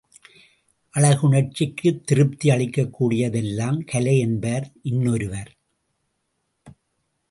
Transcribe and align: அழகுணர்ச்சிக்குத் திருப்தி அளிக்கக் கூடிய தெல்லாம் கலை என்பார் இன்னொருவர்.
அழகுணர்ச்சிக்குத் 0.93 2.03
திருப்தி 2.03 2.49
அளிக்கக் 2.49 2.93
கூடிய 2.93 3.29
தெல்லாம் 3.29 3.83
கலை 3.85 4.19
என்பார் 4.19 4.71
இன்னொருவர். 4.83 5.57